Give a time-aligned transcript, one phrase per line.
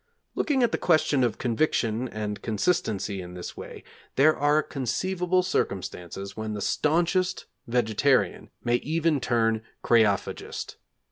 [0.33, 3.83] Looking at the question of conviction and consistency in this way,
[4.15, 10.77] there are conceivable circumstances when the staunchest vegetarian may even turn kreophagist.